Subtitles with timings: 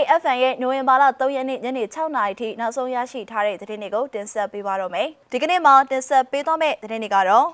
[0.00, 7.48] IFN ရဲ့နိုဝင်ဘာလ3ရက်နေ့ညနေ6နာရီထိနောက်ဆုံးရရှိထားတဲ့သတင်းတွေကိုတင်ဆက်ပေးပါတော့မယ်။ဒီကနေ့မှာတင်ဆက်ပေးသွားမယ့်သတင်းတွေကတော့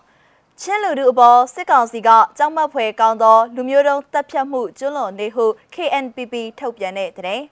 [0.61, 7.43] ချင်းလူထုအပေါ်စစ်ကောင်စီကကြောက်မက်ဖွယ်ကောင်းသောလူမျိုးတုံးတပ်ဖြတ်မှုကျွလွန်နေဟု KNPP ထုတ်ပြန်တဲ့သတင်း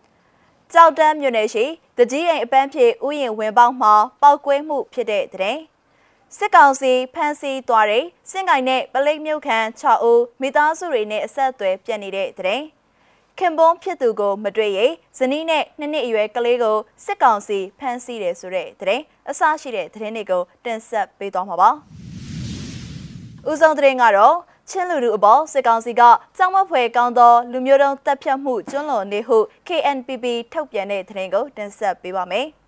[0.72, 1.64] ။ကြောက်တန်းမြို့နယ်ရှိ
[1.98, 5.60] တကြီးအိမ်အပန်းဖြေဥယျာဉ်ဝင်ပေါက်မှာပောက်ကွဲမှုဖြစ်တဲ့သတင်း။
[6.36, 12.62] စစ်ကောင်စီဖမ်းဆီးသွားတဲ့စင်ကိုင်နဲ့ပလိတ်မြုပ်ခန်း6ဦးမိသားစုတွေနဲ့အဆက်အသွယ်ပြတ်နေတဲ့တဲ့
[13.38, 14.80] ခင်ပွန်းဖြစ်သူကိုမတွေ့ရ
[15.18, 21.70] ဇနီးနဲ့နှစ်နှစ်အရွယ်ကလေးကိုစစ်ကောင်စီဖမ်းဆီးတယ်ဆိုတဲ့တဲ့အစရှိတဲ့သတင်းတွေကိုတင်ဆက်ပေးသွားမှာပါ။
[23.50, 24.36] ဦးဆုံးသတင်းကတော့
[24.70, 26.02] ချင်းလူလူအပေါ်စစ်ကောင်စီက
[26.36, 29.38] ကြောင်မဖွယ်ကောင်းသောလူမျိုးတုံးတပ်ဖြတ်မှုကျွလွန်နေဟု
[29.68, 32.48] KNPP ထုတ်ပြန်တဲ့သတင်းကိုတင်ဆက်ပေးပါမယ်။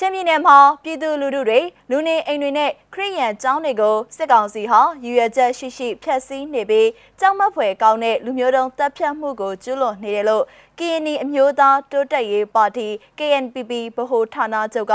[0.00, 6.88] ချင်းပြည်နယ်မှာပြည်သူလူထုတွေလူနေအိမ်တွေနဲ့ခရီးရန်ကျောင်းတွေကိုစစ်ကောင်စီဟာရည်ရွယ်ချက်ရှိရှိဖျက်ဆီးနေပြီး
[7.20, 10.44] ကြောက်မက်ဖွယ်ကောင်းတဲ့လူမျိုးတုံးတပ်ဖြတ်မှုကိုကျူးလွန်နေတယ်လို့
[10.78, 14.94] KNI အမျိုးသားတိုးတက်ရေးပါတီ KNPP ဗဟိုဌာနချုပ်က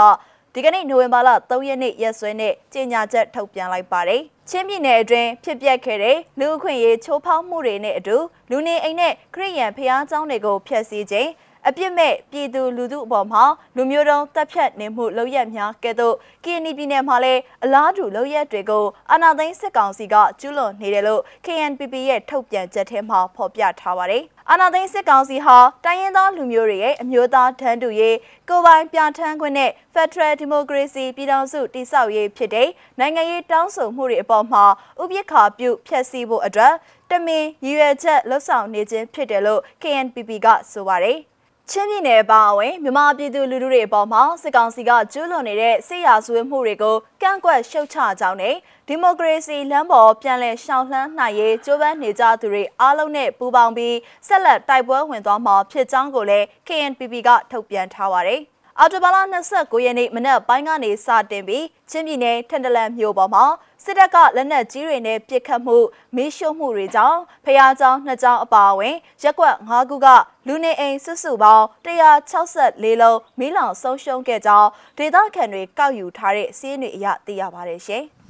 [0.53, 8.17] ဒီကနေ့နိုဝင်ဘာလ3ရက်နေ့ရက်စွဲနဲ့ကြေညာချက်ထုတ်ပြန်လိုက်ပါတယ်။ချင်းပြည်နယ်အတွင်းဖြစ်ပျက်ခဲ့တဲ့လူအခွင့်အရေးချိုးဖောက်မှုတွေနဲ့အတူ
[8.49, 11.29] လူနေအိမ်နဲ့ခရီးရန်ဖျားကျောင်းတွေကိုဖျက်ဆီးခြင်း
[11.67, 13.43] အပြစ်မဲ့ပြည်သူလူထုအပေါ်မှာ
[13.75, 28.17] လူမျိုးတုံးတပ်ဖြတ်နေမှုလောက်ရများကဲ့သို့ KNY ပြည်နယ်မှာလည်းအလားတူလောက်ရတွေကိုအာဏာသိမ်းစစ်ကောင်စီကကျူးလွန်နေတယ်လို့ KNPP ရဲ့ထုတ်ပြန်ချက်ထဲမှာဖော်ပြထားပါတယ်။အာဏာသိမ်းစစ်ကောင်စီဟာတိုင်းရင်းသားလူမျိုးတွေရဲ့အမျိုးသားတန်းတူရေး
[28.49, 32.69] ကိုပိုင်ပြဋ္ဌာန်းခွင့်နဲ့ Federal Democracy ပြည်ထောင်စုတည်ဆောက်ရေးဖြစ်တဲ့
[32.99, 34.63] နိုင်ငံရေးတောင်းဆိုမှုတွေအပေါ်မှာ
[35.01, 36.73] ဥပက္ခပြုဖျက်ဆီးဖို့အတွက်
[37.09, 41.19] တမင်ရည်ရွယ်ချက်လှုပ်ဆောင်နေခြင်းဖြစ်တယ်လို့ KNPP ကဆိုပါတယ်။
[41.69, 48.55] ချင်းပြည်နယ်ပါဝင်မြန်မာပြည်သူလူထုတွေအပေါ်မှာစစ်ကောင်စီကကျူးလွန်နေတဲ့စစ်ရာဇဝတ်မှုတွေကိုကန့်ကွက်ရှုတ်ချကြောင်းနဲ့
[48.87, 53.97] ဒီမိုကရေစီလမ်းပေါ်ပြန်လည်ရှောင်လှမ်းနိုင်ရေးကြိုးပမ်းနေကြသူတွေအားလုံးနဲ့ပူးပေါင်းပြီး
[54.27, 58.41] ဆက်လက်တိုက်ပွဲဝင်သွားမှာဖြစ်ကြောင်းကိုလည်း KNPP ကထုတ်ပြန်ထားပါတယ်။
[58.79, 59.17] အော်တိုဘာလ
[59.51, 63.45] 29ရက်နေ့မနက်ပိုင်းကနေစတင်ပြီးချင်းပြည်နယ်ထန်တလန်မြို့ပေါ်မှာ
[63.83, 65.77] စစ်တပ်ကလက်နက်ကြီးတွေနဲ့ပစ်ခတ်မှု
[66.15, 70.07] မီးရှို့မှုတွေကြောင့်ဖျားကြောင်နှစ်ကြောင်အပါအဝင်ရက်ကွက်၅ခုက
[70.47, 78.03] လူနေအိမ်စုစုပေါင်း164လုံးမီးလောင်ဆုံးရှုံးခဲ့ကြောင်းဒေသခံတွေကောက်ယူထားတဲ့စီးရင်တွေအရသိရပါတယ်ရှင်။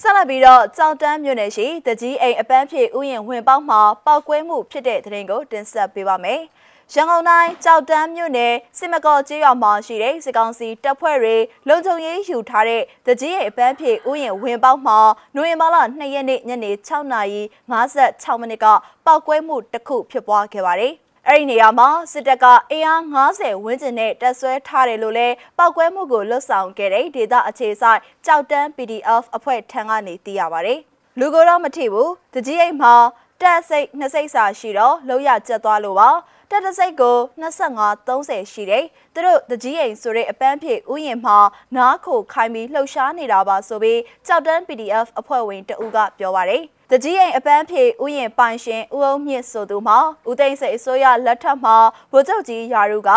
[0.00, 6.42] ဆက်လက်ပြီးတော့ကြောင်တန်းမြို့နယ်ရှိတကြီးအိမ်အပန်းဖြေဥယျာဉ်ဝင်ပေါက်မှာပောက်ကွဲမှုဖြစ်တဲ့သတင်းကိုတင်ဆက်ပေးပါမယ်။
[6.92, 11.36] ရန်ကုန်တိုင်းကြောက်တန်းမြို့နယ်စစ်မကော့ကျေးရွာမှာရှိတဲ့စစ်ကောင်စီတပ်ဖွဲ့တွေ
[11.68, 14.98] လုံခြုံရေးယူထားတဲ့တကြီးရဲ့အပန်းဖြေဥယျာဉ်ဝင်ပေါက်မှာ
[15.34, 18.66] နိုဝင်ဘာလ2ရက်နေ့ညနေ6:56မိနစ်က
[19.06, 20.92] ပောက်ကွဲမှုတစ်ခုဖြစ်ပွားခဲ့ပါတယ်။
[21.28, 25.28] အဲ့ဒီနေရာမှာစစ်တပ်ကအင်အား90ဝန်းကျင်နဲ့တပ်ဆွဲထားတယ်လို့လဲ
[25.58, 30.78] ပောက်ကွဲမှုကိုလွတ်ဆောင်ခဲ့တဲ့ဒေသအခြေဆိုင်ကြောက်တန်း PDF အဖွဲ့ထံကနေသိရပါတယ်။
[31.18, 32.94] လူကိုတော့မထိဘူး။တကြီးအိမ်မှာ
[33.40, 36.10] တက်စိတ်နှစ်စိတ်စာရှိတော့လောက်ရကျက်သွားလို့ပါ။
[36.50, 38.84] တက်တစိတ်ကို25 30ရှိတယ်။
[39.14, 41.38] သူတို့တကြီးအိမ်ဆိုတဲ့အပန်းဖြေဥယျာဉ်မှာ
[41.76, 51.76] နားခိုခိုင်းပြီးလှုပ်ရှားနေတာပါဆိုပြီးကြောက်တန်း PDF အဖွဲ့ဝင်တဦးကပြောပါရယ်။တကြီးအိမ်အပန်းဖြေဥယျာဉ်ပိုင်ရှင်ဦးအောင်မြင့်ဆိုသူမှာဦးသိန်းစိတ်အစိုးရလက်ထက်မှာ
[52.12, 53.10] ဗိုလ်ချုပ်ကြီးယာရုက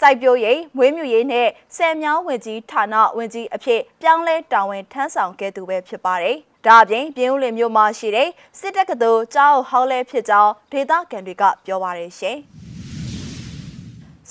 [0.00, 8.28] စိုက်ပျိုးရေးမွေးမြူရေးနဲ့ဆယ်မြောင်းဝင်ကြီးဌာနဝင်ကြီးအဖြစ်ပြောင်းလဲတာဝန်ထမ်းဆောင်ခဲ့သူပဲဖြစ်ပါတယ်။ဒါအပြင်ပြင်းဦးလင်မြို့မှာရှိတဲ့
[8.58, 12.38] စစ်တပ်ကတော်ကျောင်းဟောင်းလဲဖြစ်ကြောင်းဒေသခံတွေကပြောပါတယ်ရှင်။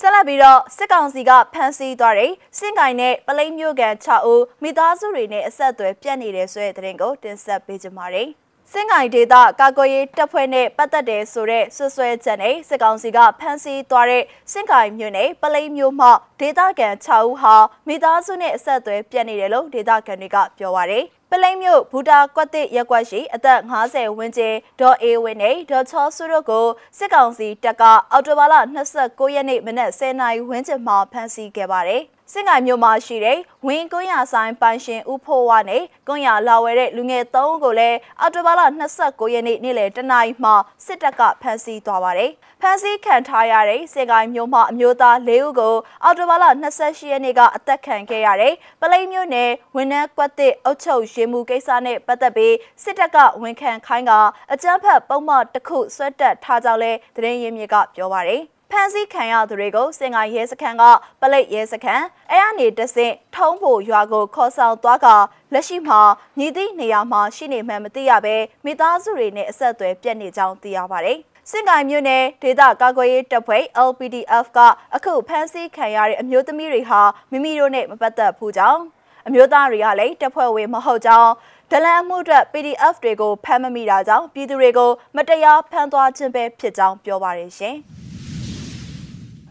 [0.00, 8.28] ဆက်လက်ပြီးတော့စစ်ကောင်စီကဖမ်းဆီးသွားတဲ့စင်ကိုင်နဲ့ပလိမ့်မျိုးကန်6ဦးမိသားစုတွေနဲ့အဆက်အသွယ်ပြတ်နေတဲ့ဆိုတဲ့သတင်းကိုတင်ဆက်ပေးကြပါမယ်။
[8.72, 16.08] စင်ကိုင်ဒေသကာကွယ်ရေးတပ်ဖွဲ့နဲ့ပတ်သက်တဲ့ဆိုတဲ့ဆွဆွဲချက်နဲ့စစ်ကောင်စီကဖမ်းဆီးသွားတဲ့စင်ကိုင်မြို့နယ်ပလိမ့်မျိုးမှ
[16.40, 17.56] ဒေသခံ6ဦးဟာ
[17.88, 26.66] မိသားစုနဲ့အဆက်အသွယ်ပြတ်နေတယ်လို့ဒေသခံတွေကပြောပါရယ်။ ပလိမ့်မြို့ဘူတာကွက်တစ်ရက်ကွက်ရှိအသက်50ဝန်းကျင်ဒေါ်အေဝင်းနဲ့ဒေါ်ချောစုတို့ကို
[26.98, 28.54] စစ်ကောင်စီတပ်ကအော်တိုဘာလ
[28.94, 32.02] 29ရက်နေ့မနက်10:00နာရီဝန်းကျင်မှာဖမ်းဆီးခဲ့ပါတယ်။
[32.32, 38.62] စင်ကိုင်မြို့မှာရှိတဲ့ဝင်းကွန်းရဆိုင်ပိုင်ရှင်ဦးဖိုးဝါနဲ့ကွန်းရလာဝဲတဲ့လူငယ်၃ဦးကိုလည်းအော်တိုဘာလ
[38.98, 40.54] 29ရက်နေ့နေ့လယ်တနာရီမှာ
[40.86, 42.30] စစ်တပ်ကဖမ်းဆီးသွားပါတယ်။
[42.60, 45.74] ဖမ်းဆီးခံထားရတဲ့စေကိုင်းမျိုးမှအမျိုးသား၄ဦးကို
[46.04, 46.44] အော်တိုဘာလ
[46.78, 54.12] 28ရက်နေ့ကအသက်ခံခဲ့ရတဲ့ပလိမ်မျိုးနယ်ဝန်ထမ်းကွက်တစ်အုပ်ချုပ်ရေးမှုကိစ္စနဲ့ပတ်သက်ပြီးစစ်တပ်ကဝန်ခံခိုင်းက
[54.52, 60.82] အကြမ်းဖက်ပုံမှန်တစ်ခုဆွတ်တက်ထားကြောင်းလဲသတင်းရင်းမြစ်ကပြောပါရယ် ဖန်စီခံရသူတွေကိုစင်ကာရဲစခန်းက
[61.20, 65.06] ပလိတ်ရဲစခန်းအဲအနေတဆင့်ထုံးဖို့ရွာကိုခေါ်ဆောင်သွားက
[65.52, 66.00] လက်ရှိမှာ
[66.38, 71.18] ညီသည့်နေရာမှာရှိနေမှန်းမသိရဘဲမိသားစုတွေနဲ့အဆက်အသွယ်ပြတ်နေကြောင်းသိရပါတယ်
[71.50, 74.58] စင်ကိုင်မြို့နယ်ဒေသကာကွယ်ရေးတပ်ဖွဲ့ LPDF က
[74.96, 77.00] အခုဖမ်းဆီးခံရတဲ့အမျိုးသမီးတွေဟာ
[77.30, 78.82] မိမိတို့နဲ့မပတ်သက်ဘူးကြောင်း
[79.28, 81.30] အမျိုးသားတွေကလည်းတပ်ဖွဲ့ဝင်မဟုတ်ကြောင်း
[81.70, 87.76] ဒလန်မှုအတွက် PDF တွေကိုဖမ်းမမိတာကြောင့်ပြည်သူတွေကိုမတရားဖမ်းသွားခြင်းပဲဖြစ်ကြောင်းပြောပါရရှင်။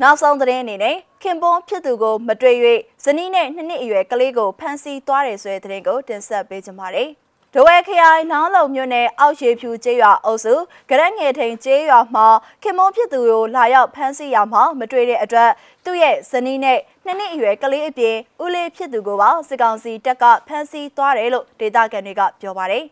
[0.01, 2.55] နောက်ဆုံးသတင်းအနေနဲ့ခင်ပွန်းဖြစ်သူကိုမတွေ့၍
[3.03, 7.09] ဇနီးနဲ့နှစ်နှစ်အရွယ်ကလေးကိုဖမ်းဆီးသွားတယ်ဆိုတဲ့သတင်းကိုတင်ဆက်ပေးကြပါမယ်။
[7.53, 10.53] ဒဝဲခရိုင်နောင်းလုံမြို့နယ်အောက်ရေဖြူကျေးရွာအုပ်စု
[10.89, 12.27] ဂရက်ငယ်ထိန်ကျေးရွာမှာ
[12.63, 15.51] ခင်မုန်းဖြစ်သူကိုလာရောက်ဖမ်းဆီးရမှာမတွေ့တဲ့အတွက်
[15.85, 22.83] သူ့ရဲ့ဇနီးနဲ့နှစ်နှစ်အရွယ်ကလေးအပြင်ဦးလေးဖြစ်သူကိုပါစစ်ကောင်စီတပ်ကဖမ်းဆီးသွားတယ်လို့ဒေသခံတွေကပြောပါတယ်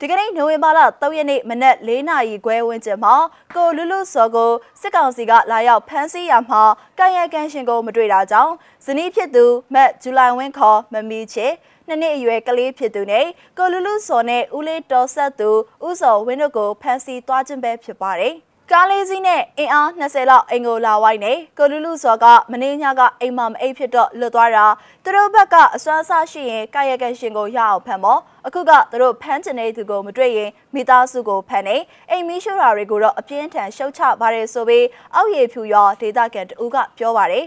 [0.00, 3.14] ဒီကနေ့နိုဝင်ဘာလ3ရက်နေ့မနက်4နာရီခွဲဝန်းကျင်မှာ
[3.54, 6.62] ကိုလူလူစော်ကိုစစ်ကောင်စီကလာရောက်ဖမ်းဆီးရမှာ
[6.98, 8.52] ကာယကံရှင်ကိုမတွေ့တာကြောင့်
[8.84, 11.46] ဇနီးဖြစ်သူမတ်ဇူလိုင်ဝင်းခေါ်မမီချေ
[11.86, 13.26] နှစ်နှစ်အရွယ်ကလေးဖြစ်သူနဲ့
[13.58, 15.50] ကိုလူလူစော်နဲ့ဦးလေးတော်ဆက်သူ
[15.86, 18.34] ဦးစော်ဝင်းတို့ကိုဖမ်းဆီးသွားခြင်းပဲဖြစ်ပါတယ်။
[18.72, 24.66] ကားလေးစီးနဲ့အင်အား20လောက်အင်ကိုလာဝိုင်းနေကိုလူလူစော်ကမင်းညကအိမ်မမအိပ်ဖြစ်တော့လွတ်သွားတာ
[25.04, 31.76] သူတို့ဘက်ကအစွမ်းစားရှိရင်ကာယကံရှင်ကိုရအောင်ဖမ်းမောအခုကသူတို့ဖမ်းချင်တဲ့သူကိုမတွေ့ရင်မိသားစုကိုဖမ်းနေ
[32.10, 37.44] အိမ်မီးရှို့တာတွေကိုတော့အပြင်းထန်ရှုတ်ချပါတယ်ဆိုပြီးအောက်ရည်ဖြူရောဒေတာကန်တူကပြောပါတယ်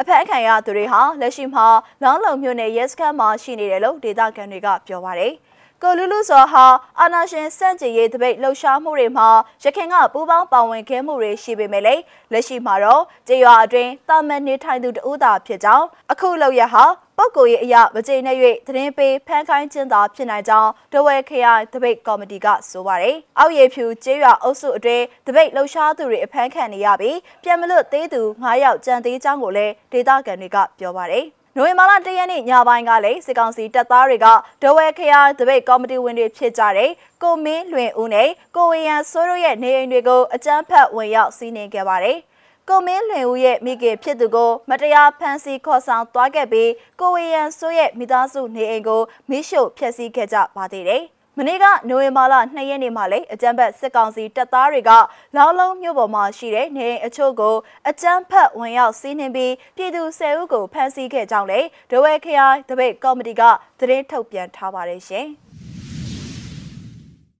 [0.00, 1.66] အဖက်အခံရသူတွေဟာလက်ရှိမှာ
[2.02, 5.34] လောင်းလုံမြို့နယ်ရဲစခန်းမှာရှိနေတယ်လို့ဒေသခံတွေကပြောပါတယ်။
[5.82, 6.64] ကိုလူလူစောဟာ
[7.00, 9.28] အာနာရှင်စန့်ကျင်ရေးတပိတ်လှုပ်ရှားမှုတွေမှာ
[9.62, 12.02] ရခင်ကပူးပေါင်းပါဝင်ခဲ့မှုတွေရှိပေမဲ့လည်း
[12.32, 16.84] လက်ရှိမှာတော့ကြေးရွာအတွင်းတာမန်နေထိုင်သူတဦးသာဖြစ်ကြောင်းအခုလောက်ရဟာ
[17.16, 18.36] ပုဂ္ဂိုလ်ရေးအရာမကျေနပ်၍
[18.66, 31.26] သတင်းပေးဖန်ခိုင်းခြင်းသာဖြစ်နိုင်ကြောင်းဒဝဲခရိုင်တပိတ်ကော်မတီကဆိုပါတယ်။အောက်ရည်ဖြူကျေးရွာအုပ်စုအတွင်းတပိတ်လှုပ်ရှားသူတွေအဖမ်းခံနေရပြီးပြန်မလွတ်သေးသူ9ယောက်ကြံသေးကြောင်းကိုလည်းဒေသခံတွေကပြောပါတယ်။
[31.60, 34.26] နိုဝင်ဘာလ၁ရက်နေ့ညပိုင်းကလည်းစစ်ကောင်စီတပ်သားတွေက
[34.62, 36.90] ဒဝဲခရိုင်တပိတ်ကော်မတီဝင်တွေဖြစ်ကြတဲ့
[37.22, 42.18] ကိုမင်းလွင်ဦးနဲ့ကိုဝေယံစိုးတို့ရဲ့နေအိမ်တွေကိုအကြမ်းဖက်ဝင်ရောက်စီးနင်းခဲ့ပါတယ်။
[42.68, 46.70] ကိုမင်းလွင်ဦးရဲ့မိခင်ဖြစ်သူကိုမတရားဖမ်းဆီးခေါ်ဆောင်သွားခဲ့ပြီး
[47.00, 51.04] ကိုဝေယံစိုးရဲ့မိသားစုနေအိမ်ကိုမိရှုဖျက်ဆီးခဲ့ကြပါသေးတယ်။
[51.40, 54.90] မနေ့ကနိုဝင်ဘာလ2ရက်နေ့မှာလေအကြမ်းဖက်စစ်ကောင်စီတပ်သားတွေက
[55.36, 57.56] လောင်းလုံးမြို့ပေါ်မှာရှိတဲ့နေအိမ်အချို့ကို
[57.88, 63.42] အကြမ်းဖက်ဝင်ရောက်စီးနင်းပြီးပြည်သူ10ဦးကိုဖမ်းဆီးခဲ့ကြောင်းလေဒဝဲခရိုင်တပိတ်ကော်မတီက
[63.78, 65.26] သတင်းထုတ်ပြန်ထားပါတယ်ရှင်။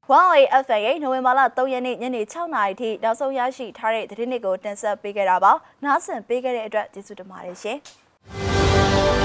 [0.06, 5.53] Huawei FM ရဲ့နိုဝင်ဘာလ3ရက်နေ့ညနေ6နာရီထိနောက်ဆုံးရရှိထားတဲ့သတင်းတွေကိုတင်ဆက်ပေးခဲ့တာပါ။
[5.85, 7.79] နားဆင်ပေးခဲ့တဲ့အတွက်ကျေးဇူးတင်ပါတယ်ရှင်